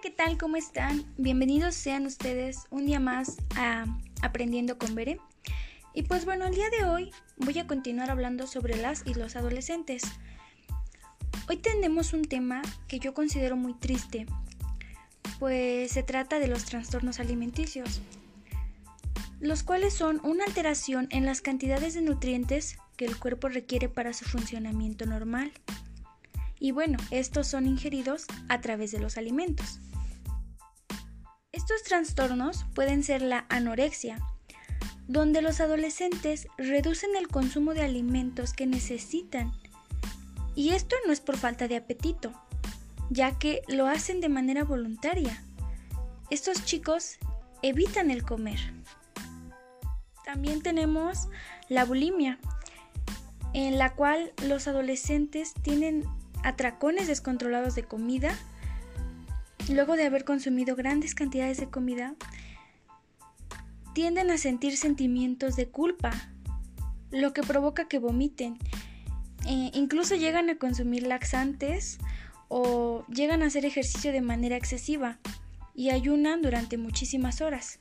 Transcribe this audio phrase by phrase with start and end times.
[0.00, 0.38] ¿qué tal?
[0.38, 1.04] ¿Cómo están?
[1.16, 3.84] Bienvenidos sean ustedes un día más a
[4.22, 5.20] Aprendiendo con Bere.
[5.92, 9.36] Y pues bueno, el día de hoy voy a continuar hablando sobre las y los
[9.36, 10.02] adolescentes.
[11.48, 14.26] Hoy tenemos un tema que yo considero muy triste,
[15.38, 18.00] pues se trata de los trastornos alimenticios,
[19.40, 24.14] los cuales son una alteración en las cantidades de nutrientes que el cuerpo requiere para
[24.14, 25.52] su funcionamiento normal.
[26.62, 29.80] Y bueno, estos son ingeridos a través de los alimentos.
[31.50, 34.20] Estos trastornos pueden ser la anorexia,
[35.08, 39.50] donde los adolescentes reducen el consumo de alimentos que necesitan.
[40.54, 42.32] Y esto no es por falta de apetito,
[43.10, 45.42] ya que lo hacen de manera voluntaria.
[46.30, 47.18] Estos chicos
[47.62, 48.60] evitan el comer.
[50.24, 51.28] También tenemos
[51.68, 52.38] la bulimia,
[53.52, 56.04] en la cual los adolescentes tienen
[56.44, 58.34] atracones descontrolados de comida,
[59.68, 62.14] luego de haber consumido grandes cantidades de comida,
[63.94, 66.12] tienden a sentir sentimientos de culpa,
[67.10, 68.58] lo que provoca que vomiten.
[69.46, 71.98] E incluso llegan a consumir laxantes
[72.48, 75.18] o llegan a hacer ejercicio de manera excesiva
[75.74, 77.78] y ayunan durante muchísimas horas.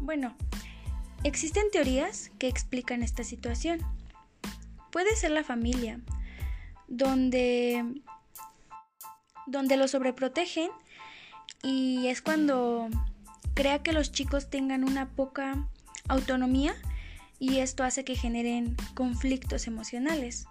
[0.00, 0.36] Bueno,
[1.24, 3.80] existen teorías que explican esta situación.
[4.90, 6.00] Puede ser la familia,
[6.88, 8.02] donde,
[9.46, 10.70] donde lo sobreprotegen
[11.62, 12.88] y es cuando
[13.54, 15.68] crea que los chicos tengan una poca
[16.08, 16.74] autonomía
[17.38, 20.46] y esto hace que generen conflictos emocionales.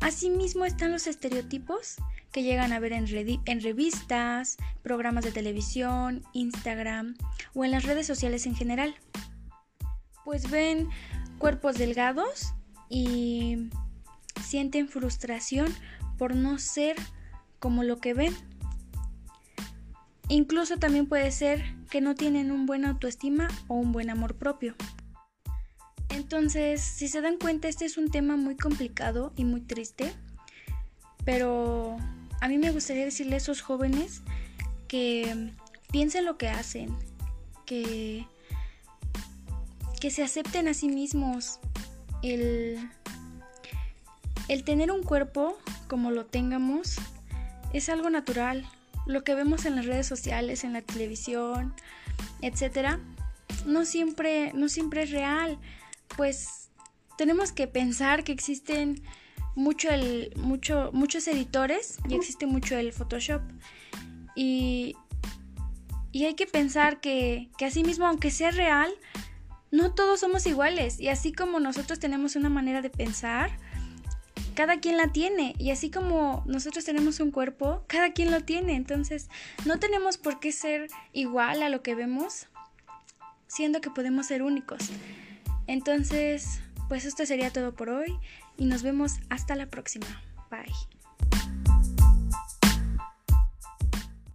[0.00, 1.96] Asimismo están los estereotipos
[2.32, 3.06] que llegan a ver en,
[3.44, 7.16] en, revistas, programas de televisión, Instagram
[7.54, 8.94] o en las redes sociales en general.
[10.24, 10.88] Pues ven
[11.38, 12.54] cuerpos delgados
[12.88, 13.68] y
[14.42, 15.72] sienten frustración
[16.18, 16.96] por no ser
[17.58, 18.34] como lo que ven.
[20.28, 24.74] Incluso también puede ser que no tienen un buen autoestima o un buen amor propio.
[26.10, 30.12] Entonces, si se dan cuenta, este es un tema muy complicado y muy triste,
[31.24, 31.96] pero
[32.40, 34.22] a mí me gustaría decirle a esos jóvenes
[34.88, 35.52] que
[35.92, 36.96] piensen lo que hacen,
[37.66, 38.26] que,
[40.00, 41.60] que se acepten a sí mismos
[42.22, 42.78] el
[44.50, 45.56] el tener un cuerpo
[45.86, 46.96] como lo tengamos
[47.72, 48.66] es algo natural.
[49.06, 51.72] Lo que vemos en las redes sociales, en la televisión,
[52.42, 52.98] etcétera,
[53.64, 55.60] no siempre, no siempre es real.
[56.16, 56.68] Pues
[57.16, 59.04] tenemos que pensar que existen
[59.54, 63.42] mucho el, mucho, muchos editores y existe mucho el Photoshop.
[64.34, 64.96] Y,
[66.10, 68.90] y hay que pensar que, que así mismo, aunque sea real,
[69.70, 70.98] no todos somos iguales.
[70.98, 73.52] Y así como nosotros tenemos una manera de pensar,
[74.54, 78.74] cada quien la tiene y así como nosotros tenemos un cuerpo, cada quien lo tiene,
[78.74, 79.28] entonces
[79.64, 82.46] no tenemos por qué ser igual a lo que vemos,
[83.46, 84.90] siendo que podemos ser únicos.
[85.66, 88.16] Entonces, pues esto sería todo por hoy
[88.56, 90.06] y nos vemos hasta la próxima.
[90.50, 90.72] Bye.